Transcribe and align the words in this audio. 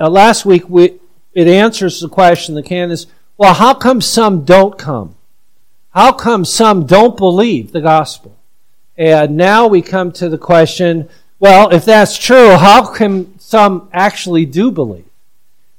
Uh, 0.00 0.10
last 0.10 0.44
week, 0.44 0.68
we, 0.68 0.98
it 1.32 1.48
answers 1.48 2.00
the 2.00 2.08
question 2.08 2.54
that 2.54 2.64
can 2.64 2.90
is, 2.90 3.06
well, 3.38 3.54
how 3.54 3.74
come 3.74 4.00
some 4.00 4.44
don't 4.44 4.78
come? 4.78 5.14
How 5.90 6.12
come 6.12 6.44
some 6.44 6.86
don't 6.86 7.16
believe 7.16 7.72
the 7.72 7.80
gospel? 7.80 8.36
And 8.96 9.36
now 9.36 9.66
we 9.66 9.82
come 9.82 10.12
to 10.12 10.28
the 10.28 10.38
question, 10.38 11.08
well, 11.38 11.70
if 11.70 11.84
that's 11.84 12.18
true, 12.18 12.50
how 12.56 12.92
come 12.92 13.34
some 13.38 13.88
actually 13.92 14.46
do 14.46 14.70
believe? 14.70 15.04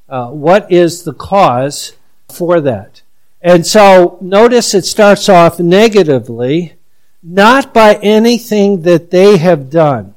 Uh, 0.08 0.30
what 0.30 0.72
is 0.72 1.04
the 1.04 1.14
cause 1.14 1.94
for 2.30 2.62
that? 2.62 3.02
And 3.42 3.66
so 3.66 4.18
notice 4.22 4.74
it 4.74 4.86
starts 4.86 5.30
off 5.30 5.60
negatively, 5.60 6.74
not 7.22 7.74
by 7.74 7.96
anything 7.96 8.82
that 8.84 9.12
they 9.12 9.38
have 9.38 9.70
done. 9.70 10.16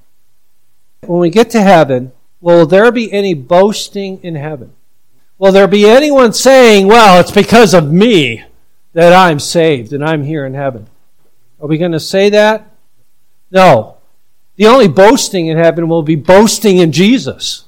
When 1.07 1.21
we 1.21 1.31
get 1.31 1.51
to 1.51 1.63
heaven, 1.63 2.13
will 2.41 2.67
there 2.67 2.91
be 2.93 3.13
any 3.13 3.35
boasting 3.35 4.23
in 4.23 4.35
heaven? 4.35 4.73
Will 5.39 5.53
there 5.53 5.69
be 5.69 5.89
anyone 5.89 6.33
saying, 6.33 6.87
well, 6.87 7.21
it's 7.21 7.31
because 7.31 7.73
of 7.73 7.91
me 7.91 8.45
that 8.93 9.13
I'm 9.13 9.41
saved 9.41 9.93
and 9.93 10.05
I'm 10.05 10.23
here 10.23 10.45
in 10.45 10.55
heaven? 10.55 10.87
Are 11.61 11.69
we 11.69 11.79
going 11.79 11.93
to 11.93 12.01
say 12.01 12.31
that? 12.31 12.75
No. 13.51 13.97
The 14.57 14.67
only 14.67 14.89
boasting 14.89 15.47
in 15.47 15.57
heaven 15.57 15.89
will 15.89 16.03
be 16.03 16.17
boasting 16.17 16.79
in 16.79 16.93
Jesus. 16.93 17.65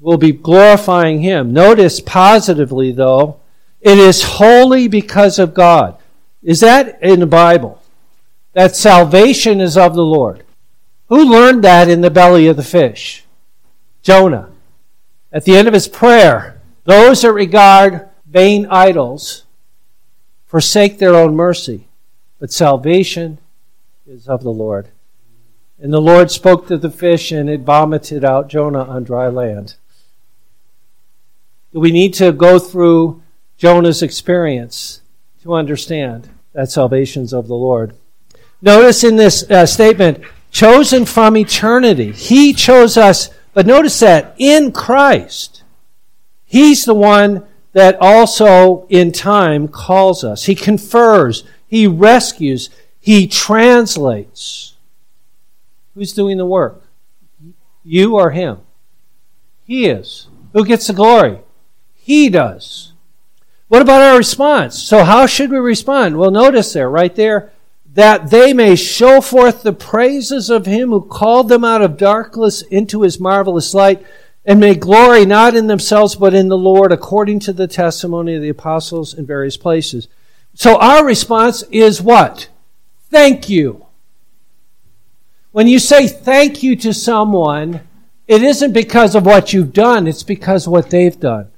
We'll 0.00 0.18
be 0.18 0.32
glorifying 0.32 1.20
Him. 1.20 1.52
Notice 1.52 2.00
positively, 2.00 2.92
though, 2.92 3.40
it 3.80 3.98
is 3.98 4.22
wholly 4.22 4.88
because 4.88 5.38
of 5.38 5.54
God. 5.54 5.98
Is 6.42 6.60
that 6.60 7.02
in 7.02 7.20
the 7.20 7.26
Bible? 7.26 7.82
That 8.52 8.76
salvation 8.76 9.60
is 9.60 9.76
of 9.76 9.94
the 9.94 10.04
Lord. 10.04 10.44
Who 11.08 11.24
learned 11.24 11.64
that 11.64 11.88
in 11.88 12.02
the 12.02 12.10
belly 12.10 12.46
of 12.46 12.56
the 12.56 12.62
fish? 12.62 13.24
Jonah. 14.06 14.48
At 15.32 15.44
the 15.44 15.56
end 15.56 15.66
of 15.66 15.74
his 15.74 15.88
prayer, 15.88 16.60
those 16.84 17.22
that 17.22 17.32
regard 17.32 18.08
vain 18.24 18.66
idols 18.66 19.42
forsake 20.46 20.98
their 20.98 21.16
own 21.16 21.34
mercy, 21.34 21.88
but 22.38 22.52
salvation 22.52 23.38
is 24.06 24.28
of 24.28 24.44
the 24.44 24.50
Lord. 24.50 24.90
And 25.80 25.92
the 25.92 26.00
Lord 26.00 26.30
spoke 26.30 26.68
to 26.68 26.78
the 26.78 26.88
fish, 26.88 27.32
and 27.32 27.50
it 27.50 27.62
vomited 27.62 28.24
out 28.24 28.48
Jonah 28.48 28.84
on 28.84 29.02
dry 29.02 29.26
land. 29.26 29.74
Do 31.72 31.80
we 31.80 31.90
need 31.90 32.14
to 32.14 32.30
go 32.30 32.60
through 32.60 33.24
Jonah's 33.56 34.04
experience 34.04 35.00
to 35.42 35.52
understand 35.52 36.28
that 36.52 36.70
salvation's 36.70 37.32
of 37.32 37.48
the 37.48 37.56
Lord. 37.56 37.96
Notice 38.62 39.02
in 39.02 39.16
this 39.16 39.50
uh, 39.50 39.66
statement, 39.66 40.22
chosen 40.52 41.04
from 41.04 41.36
eternity. 41.36 42.12
He 42.12 42.52
chose 42.52 42.96
us, 42.96 43.30
but 43.56 43.64
notice 43.64 44.00
that 44.00 44.34
in 44.36 44.70
Christ. 44.70 45.62
He's 46.44 46.84
the 46.84 46.92
one 46.92 47.46
that 47.72 47.96
also 48.02 48.86
in 48.90 49.12
time 49.12 49.66
calls 49.66 50.22
us. 50.22 50.44
He 50.44 50.54
confers, 50.54 51.42
he 51.66 51.86
rescues, 51.86 52.68
he 53.00 53.26
translates. 53.26 54.76
Who's 55.94 56.12
doing 56.12 56.36
the 56.36 56.44
work? 56.44 56.82
You 57.82 58.16
or 58.16 58.32
him? 58.32 58.58
He 59.64 59.86
is. 59.86 60.28
Who 60.52 60.66
gets 60.66 60.88
the 60.88 60.92
glory? 60.92 61.38
He 61.94 62.28
does. 62.28 62.92
What 63.68 63.80
about 63.80 64.02
our 64.02 64.18
response? 64.18 64.82
So, 64.82 65.02
how 65.02 65.24
should 65.24 65.50
we 65.50 65.56
respond? 65.56 66.18
Well, 66.18 66.30
notice 66.30 66.74
there, 66.74 66.90
right 66.90 67.14
there, 67.14 67.52
that 67.96 68.28
they 68.28 68.52
may 68.52 68.76
show 68.76 69.22
forth 69.22 69.62
the 69.62 69.72
praises 69.72 70.50
of 70.50 70.66
him 70.66 70.90
who 70.90 71.00
called 71.00 71.48
them 71.48 71.64
out 71.64 71.80
of 71.80 71.96
darkness 71.96 72.60
into 72.60 73.00
his 73.00 73.18
marvelous 73.18 73.72
light, 73.72 74.06
and 74.44 74.60
may 74.60 74.74
glory 74.74 75.24
not 75.24 75.56
in 75.56 75.66
themselves 75.66 76.14
but 76.14 76.34
in 76.34 76.48
the 76.48 76.58
Lord, 76.58 76.92
according 76.92 77.40
to 77.40 77.54
the 77.54 77.66
testimony 77.66 78.34
of 78.34 78.42
the 78.42 78.50
apostles 78.50 79.14
in 79.14 79.24
various 79.24 79.56
places. 79.56 80.08
So, 80.52 80.78
our 80.78 81.06
response 81.06 81.62
is 81.70 82.02
what? 82.02 82.48
Thank 83.08 83.48
you. 83.48 83.86
When 85.52 85.66
you 85.66 85.78
say 85.78 86.06
thank 86.06 86.62
you 86.62 86.76
to 86.76 86.92
someone, 86.92 87.80
it 88.28 88.42
isn't 88.42 88.74
because 88.74 89.14
of 89.14 89.24
what 89.24 89.54
you've 89.54 89.72
done, 89.72 90.06
it's 90.06 90.22
because 90.22 90.66
of 90.66 90.72
what 90.72 90.90
they've 90.90 91.18
done. 91.18 91.50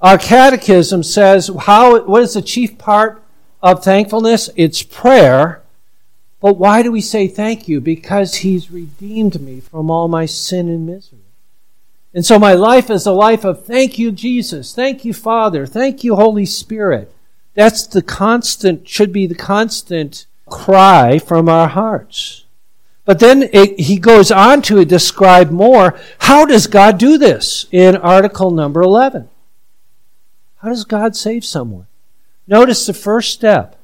Our 0.00 0.16
catechism 0.16 1.02
says 1.02 1.50
how 1.60 2.02
what 2.04 2.22
is 2.22 2.32
the 2.32 2.42
chief 2.42 2.78
part 2.78 3.23
of 3.64 3.82
thankfulness? 3.82 4.50
It's 4.56 4.82
prayer. 4.82 5.62
But 6.38 6.58
why 6.58 6.82
do 6.82 6.92
we 6.92 7.00
say 7.00 7.26
thank 7.26 7.66
you? 7.66 7.80
Because 7.80 8.36
he's 8.36 8.70
redeemed 8.70 9.40
me 9.40 9.60
from 9.60 9.90
all 9.90 10.06
my 10.06 10.26
sin 10.26 10.68
and 10.68 10.86
misery. 10.86 11.20
And 12.12 12.26
so 12.26 12.38
my 12.38 12.52
life 12.52 12.90
is 12.90 13.06
a 13.06 13.12
life 13.12 13.42
of 13.42 13.64
thank 13.64 13.98
you, 13.98 14.12
Jesus. 14.12 14.74
Thank 14.74 15.06
you, 15.06 15.14
Father. 15.14 15.64
Thank 15.66 16.04
you, 16.04 16.14
Holy 16.14 16.44
Spirit. 16.44 17.10
That's 17.54 17.86
the 17.86 18.02
constant, 18.02 18.86
should 18.86 19.12
be 19.12 19.26
the 19.26 19.34
constant 19.34 20.26
cry 20.46 21.18
from 21.18 21.48
our 21.48 21.68
hearts. 21.68 22.44
But 23.06 23.18
then 23.18 23.48
it, 23.52 23.80
he 23.80 23.96
goes 23.96 24.30
on 24.30 24.60
to 24.62 24.84
describe 24.84 25.50
more. 25.50 25.98
How 26.18 26.44
does 26.44 26.66
God 26.66 26.98
do 26.98 27.16
this 27.16 27.66
in 27.72 27.96
article 27.96 28.50
number 28.50 28.82
11? 28.82 29.30
How 30.58 30.68
does 30.68 30.84
God 30.84 31.16
save 31.16 31.44
someone? 31.44 31.86
Notice 32.46 32.86
the 32.86 32.94
first 32.94 33.32
step. 33.32 33.78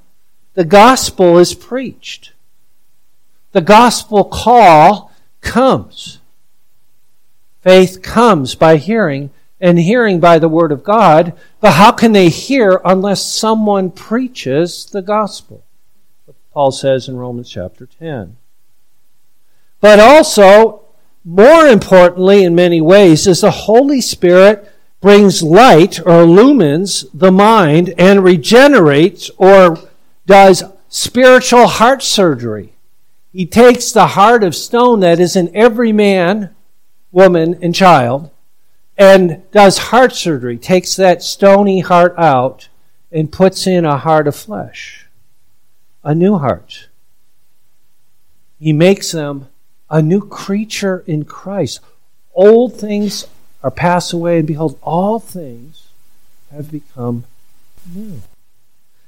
The 0.55 0.65
gospel 0.65 1.39
is 1.39 1.55
preached. 1.55 2.33
The 3.53 3.61
gospel 3.61 4.25
call 4.25 5.13
comes. 5.41 6.19
Faith 7.63 8.03
comes 8.03 8.55
by 8.55 8.77
hearing, 8.77 9.31
and 9.61 9.79
hearing 9.79 10.21
by 10.21 10.39
the 10.39 10.49
word 10.49 10.73
of 10.73 10.85
God. 10.85 11.35
But 11.61 11.73
how 11.73 11.93
can 11.93 12.13
they 12.13 12.29
hear 12.29 12.81
unless 12.85 13.25
someone 13.25 13.91
preaches 13.91 14.87
the 14.87 15.03
gospel? 15.03 15.65
Paul 16.53 16.73
says 16.73 17.09
in 17.09 17.17
Romans 17.17 17.49
chapter 17.49 17.87
10. 17.87 18.37
But 19.81 20.01
also, 20.01 20.83
more 21.25 21.67
importantly, 21.67 22.45
in 22.45 22.55
many 22.55 22.81
ways, 22.81 23.27
is 23.27 23.43
the 23.43 23.51
Holy 23.51 24.01
Spirit 24.01 24.70
brings 25.01 25.43
light 25.43 25.99
or 26.05 26.23
illumines 26.23 27.07
the 27.15 27.33
mind 27.33 27.95
and 27.97 28.23
regenerates 28.23 29.31
or 29.39 29.79
does 30.27 30.63
spiritual 30.89 31.67
heart 31.67 32.03
surgery. 32.03 32.75
He 33.33 33.47
takes 33.47 33.93
the 33.93 34.09
heart 34.09 34.43
of 34.43 34.55
stone 34.55 35.01
that 35.01 35.21
is 35.21 35.37
in 35.37 35.55
every 35.57 35.93
man, 35.93 36.55
woman, 37.13 37.59
and 37.63 37.75
child 37.75 38.31
and 39.01 39.43
does 39.51 39.79
heart 39.79 40.13
surgery, 40.13 40.59
takes 40.59 40.95
that 40.97 41.23
stony 41.23 41.81
heart 41.81 42.15
out 42.19 42.69
and 43.11 43.33
puts 43.33 43.67
in 43.67 43.87
a 43.87 43.97
heart 43.97 44.29
of 44.29 44.37
flesh, 44.37 45.07
a 46.05 46.15
new 46.15 46.37
heart. 46.37 46.89
He 48.59 48.75
makes 48.75 49.13
them 49.13 49.49
a 49.89 50.03
new 50.03 50.21
creature 50.21 51.03
in 51.07 51.25
Christ. 51.25 51.81
Old 52.35 52.79
things 52.79 53.27
are 53.63 53.71
passed 53.71 54.13
away, 54.13 54.39
and 54.39 54.47
behold, 54.47 54.79
all 54.83 55.19
things 55.19 55.89
have 56.51 56.71
become 56.71 57.25
new. 57.95 58.23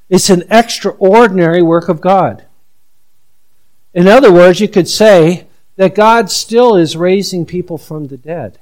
It's 0.09 0.31
an 0.31 0.45
extraordinary 0.51 1.63
work 1.63 1.89
of 1.89 2.01
God. 2.01 2.45
In 3.95 4.09
other 4.09 4.33
words, 4.33 4.61
you 4.61 4.69
could 4.69 4.89
say 4.89 5.47
that 5.77 5.95
God 5.95 6.31
still 6.31 6.77
is 6.77 6.97
raising 6.97 7.47
people 7.47 7.79
from 7.79 8.09
the 8.09 8.17
dead. 8.17 8.59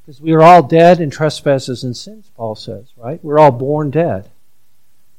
Because 0.00 0.20
we 0.20 0.32
are 0.32 0.42
all 0.42 0.62
dead 0.62 1.00
in 1.00 1.10
trespasses 1.10 1.84
and 1.84 1.96
sins, 1.96 2.30
Paul 2.36 2.54
says, 2.54 2.88
right? 2.96 3.22
We're 3.22 3.38
all 3.38 3.50
born 3.50 3.90
dead. 3.90 4.30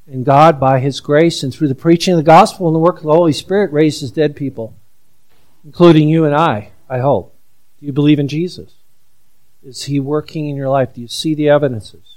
And 0.06 0.24
God, 0.24 0.58
by 0.58 0.80
His 0.80 1.00
grace 1.00 1.42
and 1.42 1.54
through 1.54 1.68
the 1.68 1.74
preaching 1.74 2.14
of 2.14 2.18
the 2.18 2.24
gospel 2.24 2.66
and 2.66 2.74
the 2.74 2.80
work 2.80 2.98
of 2.98 3.04
the 3.04 3.12
Holy 3.12 3.32
Spirit, 3.32 3.72
raises 3.72 4.10
dead 4.10 4.36
people, 4.36 4.74
including 5.64 6.08
you 6.08 6.24
and 6.24 6.34
I, 6.34 6.72
I 6.88 6.98
hope. 6.98 7.34
Do 7.80 7.86
you 7.86 7.92
believe 7.92 8.18
in 8.18 8.28
Jesus? 8.28 8.74
Is 9.64 9.84
He 9.84 10.00
working 10.00 10.48
in 10.48 10.56
your 10.56 10.68
life? 10.68 10.94
Do 10.94 11.00
you 11.00 11.08
see 11.08 11.34
the 11.34 11.48
evidences? 11.48 12.16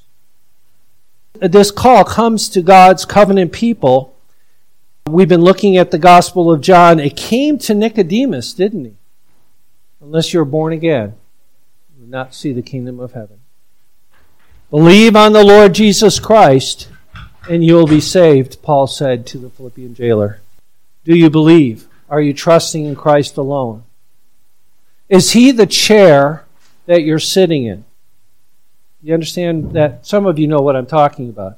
This 1.35 1.71
call 1.71 2.03
comes 2.03 2.49
to 2.49 2.61
God's 2.61 3.05
covenant 3.05 3.51
people. 3.51 4.15
We've 5.07 5.29
been 5.29 5.41
looking 5.41 5.77
at 5.77 5.91
the 5.91 5.97
Gospel 5.97 6.51
of 6.51 6.61
John. 6.61 6.99
It 6.99 7.17
came 7.17 7.57
to 7.59 7.73
Nicodemus, 7.73 8.53
didn't 8.53 8.85
he? 8.85 8.93
Unless 10.01 10.33
you're 10.33 10.45
born 10.45 10.71
again, 10.71 11.15
you 11.95 12.03
will 12.03 12.09
not 12.09 12.33
see 12.33 12.53
the 12.53 12.61
kingdom 12.61 12.99
of 12.99 13.13
heaven. 13.13 13.39
Believe 14.69 15.15
on 15.15 15.33
the 15.33 15.43
Lord 15.43 15.73
Jesus 15.73 16.19
Christ, 16.19 16.89
and 17.49 17.63
you 17.63 17.75
will 17.75 17.87
be 17.87 18.01
saved, 18.01 18.61
Paul 18.61 18.87
said 18.87 19.27
to 19.27 19.37
the 19.37 19.49
Philippian 19.49 19.93
jailer. 19.93 20.41
Do 21.03 21.15
you 21.15 21.29
believe? 21.29 21.87
Are 22.09 22.21
you 22.21 22.33
trusting 22.33 22.85
in 22.85 22.95
Christ 22.95 23.37
alone? 23.37 23.83
Is 25.09 25.33
he 25.33 25.51
the 25.51 25.67
chair 25.67 26.44
that 26.85 27.03
you're 27.03 27.19
sitting 27.19 27.65
in. 27.65 27.85
You 29.01 29.13
understand 29.13 29.73
that? 29.73 30.05
Some 30.05 30.25
of 30.25 30.39
you 30.39 30.47
know 30.47 30.61
what 30.61 30.75
I'm 30.75 30.85
talking 30.87 31.29
about. 31.29 31.57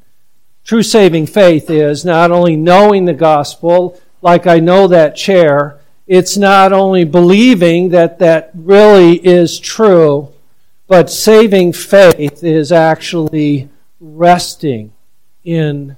True 0.63 0.83
saving 0.83 1.27
faith 1.27 1.69
is 1.69 2.03
not 2.03 2.31
only 2.31 2.55
knowing 2.55 3.05
the 3.05 3.13
gospel, 3.13 3.99
like 4.21 4.47
I 4.47 4.59
know 4.59 4.87
that 4.87 5.15
chair, 5.15 5.79
it's 6.07 6.35
not 6.37 6.73
only 6.73 7.05
believing 7.05 7.89
that 7.89 8.19
that 8.19 8.51
really 8.53 9.15
is 9.25 9.59
true, 9.59 10.33
But 10.87 11.09
saving 11.09 11.73
faith 11.73 12.43
is 12.43 12.71
actually 12.71 13.69
resting 13.99 14.93
in 15.43 15.97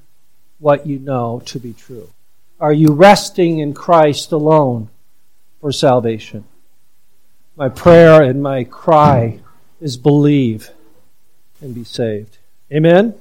what 0.58 0.88
you 0.88 0.98
know 1.00 1.42
to 1.46 1.60
be 1.60 1.74
true. 1.74 2.10
Are 2.60 2.74
you 2.74 2.92
resting 2.92 3.60
in 3.60 3.74
Christ 3.74 4.32
alone 4.32 4.90
for 5.62 5.72
salvation? 5.72 6.44
My 7.60 7.68
prayer 7.68 8.22
and 8.24 8.42
my 8.42 8.64
cry 8.64 9.42
is 9.82 9.98
believe 9.98 10.70
and 11.60 11.76
be 11.76 11.84
saved. 11.84 12.38
Amen? 12.72 13.16